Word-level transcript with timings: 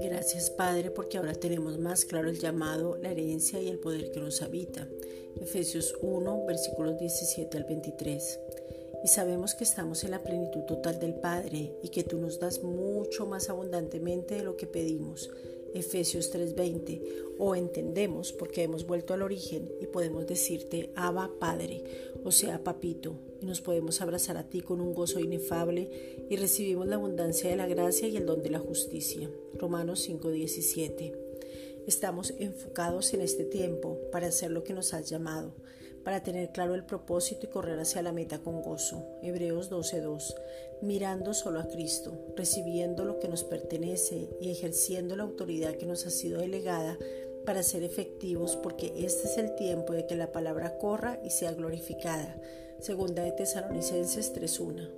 Gracias 0.00 0.50
Padre 0.50 0.90
porque 0.90 1.18
ahora 1.18 1.34
tenemos 1.34 1.78
más 1.78 2.04
claro 2.04 2.28
el 2.28 2.38
llamado, 2.38 2.96
la 2.96 3.10
herencia 3.10 3.60
y 3.60 3.68
el 3.68 3.78
poder 3.78 4.10
que 4.10 4.20
nos 4.20 4.42
habita. 4.42 4.88
Efesios 5.40 5.94
1, 6.00 6.44
versículos 6.46 6.98
17 6.98 7.56
al 7.56 7.64
23. 7.64 8.40
Y 9.04 9.08
sabemos 9.08 9.54
que 9.54 9.64
estamos 9.64 10.04
en 10.04 10.12
la 10.12 10.22
plenitud 10.22 10.62
total 10.62 10.98
del 11.00 11.14
Padre 11.14 11.76
y 11.82 11.88
que 11.88 12.04
tú 12.04 12.18
nos 12.18 12.38
das 12.38 12.62
mucho 12.62 13.26
más 13.26 13.48
abundantemente 13.48 14.36
de 14.36 14.44
lo 14.44 14.56
que 14.56 14.66
pedimos. 14.66 15.30
Efesios 15.74 16.30
3:20. 16.30 17.02
O 17.38 17.56
entendemos 17.56 18.32
porque 18.32 18.62
hemos 18.62 18.86
vuelto 18.86 19.14
al 19.14 19.22
origen 19.22 19.70
y 19.80 19.86
podemos 19.86 20.26
decirte 20.26 20.90
Abba 20.94 21.30
Padre, 21.40 21.82
o 22.24 22.30
sea, 22.30 22.62
Papito, 22.62 23.14
y 23.40 23.46
nos 23.46 23.60
podemos 23.60 24.00
abrazar 24.00 24.36
a 24.36 24.48
ti 24.48 24.60
con 24.60 24.80
un 24.80 24.94
gozo 24.94 25.18
inefable 25.18 26.26
y 26.30 26.36
recibimos 26.36 26.86
la 26.86 26.96
abundancia 26.96 27.50
de 27.50 27.56
la 27.56 27.66
gracia 27.66 28.06
y 28.08 28.16
el 28.16 28.26
don 28.26 28.42
de 28.42 28.50
la 28.50 28.58
justicia. 28.58 29.30
Romanos 29.58 30.00
5:17. 30.08 31.12
Estamos 31.86 32.32
enfocados 32.38 33.12
en 33.12 33.22
este 33.22 33.44
tiempo 33.44 33.98
para 34.12 34.28
hacer 34.28 34.52
lo 34.52 34.62
que 34.62 34.72
nos 34.72 34.94
has 34.94 35.10
llamado, 35.10 35.52
para 36.04 36.22
tener 36.22 36.50
claro 36.50 36.74
el 36.74 36.84
propósito 36.84 37.46
y 37.46 37.50
correr 37.50 37.78
hacia 37.78 38.02
la 38.02 38.12
meta 38.12 38.38
con 38.38 38.62
gozo. 38.62 39.04
Hebreos 39.22 39.70
12:2. 39.70 40.34
Mirando 40.80 41.32
solo 41.34 41.60
a 41.60 41.68
Cristo, 41.68 42.12
recibiendo 42.36 43.04
lo 43.04 43.18
que 43.18 43.28
nos 43.28 43.44
pertenece 43.44 44.28
y 44.40 44.50
ejerciendo 44.50 45.16
la 45.16 45.22
autoridad 45.22 45.76
que 45.76 45.86
nos 45.86 46.06
ha 46.06 46.10
sido 46.10 46.40
delegada 46.40 46.98
para 47.44 47.62
ser 47.62 47.82
efectivos 47.82 48.56
porque 48.56 48.92
este 48.98 49.28
es 49.28 49.38
el 49.38 49.54
tiempo 49.54 49.92
de 49.92 50.06
que 50.06 50.16
la 50.16 50.32
palabra 50.32 50.78
corra 50.78 51.20
y 51.24 51.30
sea 51.30 51.52
glorificada. 51.52 52.40
Segunda 52.80 53.22
de 53.22 53.32
Tesalonicenses 53.32 54.32
3.1. 54.34 54.88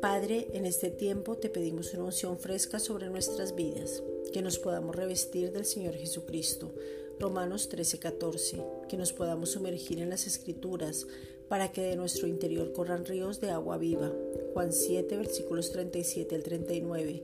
Padre, 0.00 0.48
en 0.54 0.64
este 0.64 0.90
tiempo 0.90 1.36
te 1.36 1.50
pedimos 1.50 1.92
una 1.92 2.04
unción 2.04 2.38
fresca 2.38 2.78
sobre 2.78 3.10
nuestras 3.10 3.54
vidas, 3.54 4.02
que 4.32 4.40
nos 4.42 4.58
podamos 4.58 4.96
revestir 4.96 5.52
del 5.52 5.66
Señor 5.66 5.94
Jesucristo. 5.94 6.72
Romanos 7.20 7.68
13:14, 7.68 8.64
que 8.88 8.96
nos 8.96 9.12
podamos 9.12 9.50
sumergir 9.50 10.00
en 10.00 10.08
las 10.08 10.26
Escrituras 10.26 11.06
para 11.48 11.70
que 11.70 11.82
de 11.82 11.96
nuestro 11.96 12.26
interior 12.26 12.72
corran 12.72 13.04
ríos 13.04 13.40
de 13.40 13.50
agua 13.50 13.76
viva. 13.76 14.10
Juan 14.54 14.72
7, 14.72 15.18
versículos 15.18 15.70
37 15.70 16.34
al 16.34 16.42
39, 16.42 17.22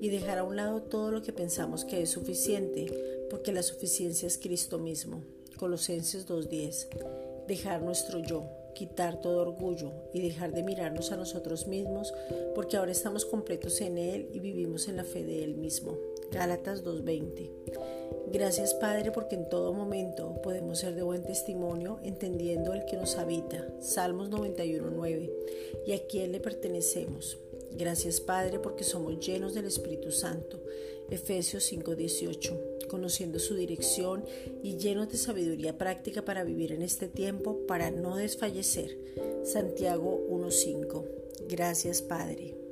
y 0.00 0.08
dejar 0.08 0.38
a 0.38 0.44
un 0.44 0.56
lado 0.56 0.82
todo 0.82 1.12
lo 1.12 1.22
que 1.22 1.32
pensamos 1.32 1.84
que 1.84 2.02
es 2.02 2.10
suficiente, 2.10 3.26
porque 3.30 3.52
la 3.52 3.62
suficiencia 3.62 4.26
es 4.26 4.36
Cristo 4.36 4.80
mismo. 4.80 5.22
Colosenses 5.56 6.26
2:10, 6.26 6.88
dejar 7.46 7.82
nuestro 7.82 8.18
yo 8.18 8.44
quitar 8.74 9.22
todo 9.22 9.40
orgullo 9.40 9.90
y 10.12 10.20
dejar 10.20 10.52
de 10.52 10.62
mirarnos 10.62 11.10
a 11.10 11.16
nosotros 11.16 11.66
mismos, 11.66 12.12
porque 12.54 12.76
ahora 12.76 12.92
estamos 12.92 13.24
completos 13.24 13.80
en 13.80 13.96
Él 13.96 14.28
y 14.34 14.40
vivimos 14.40 14.86
en 14.88 14.96
la 14.96 15.04
fe 15.04 15.24
de 15.24 15.42
Él 15.42 15.54
mismo. 15.54 15.96
Gálatas 16.30 16.84
2.20. 16.84 17.95
Gracias 18.32 18.74
Padre 18.74 19.12
porque 19.12 19.36
en 19.36 19.48
todo 19.48 19.72
momento 19.72 20.40
podemos 20.42 20.80
ser 20.80 20.94
de 20.94 21.02
buen 21.02 21.22
testimonio 21.22 22.00
entendiendo 22.02 22.74
el 22.74 22.84
que 22.84 22.96
nos 22.96 23.16
habita. 23.16 23.66
Salmos 23.80 24.30
91.9. 24.30 25.30
Y 25.86 25.92
a 25.92 26.06
quién 26.06 26.32
le 26.32 26.40
pertenecemos. 26.40 27.38
Gracias 27.72 28.20
Padre 28.20 28.58
porque 28.58 28.84
somos 28.84 29.18
llenos 29.20 29.54
del 29.54 29.66
Espíritu 29.66 30.10
Santo. 30.10 30.60
Efesios 31.10 31.64
5:18, 31.70 32.88
conociendo 32.88 33.38
su 33.38 33.54
dirección 33.54 34.24
y 34.62 34.76
llenos 34.76 35.08
de 35.08 35.18
sabiduría 35.18 35.78
práctica 35.78 36.24
para 36.24 36.42
vivir 36.42 36.72
en 36.72 36.82
este 36.82 37.08
tiempo, 37.08 37.66
para 37.66 37.90
no 37.90 38.16
desfallecer. 38.16 38.98
Santiago 39.44 40.26
1:5. 40.28 41.04
Gracias 41.48 42.02
Padre. 42.02 42.65